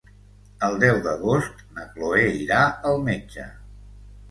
[0.67, 2.65] El deu d'agost na Chloé irà
[2.95, 3.49] al metge.